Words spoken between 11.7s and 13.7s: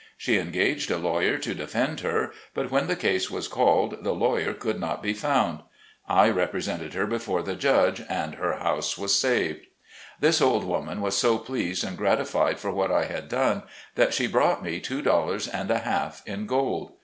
and gratified for what I had done,